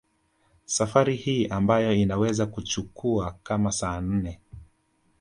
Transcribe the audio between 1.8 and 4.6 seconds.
inaweza kuchukua kama saa nne